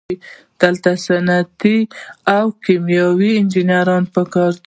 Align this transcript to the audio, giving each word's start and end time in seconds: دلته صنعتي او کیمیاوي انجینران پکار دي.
دلته 0.61 0.89
صنعتي 1.05 1.77
او 2.35 2.45
کیمیاوي 2.63 3.31
انجینران 3.41 4.03
پکار 4.13 4.51
دي. 4.53 4.59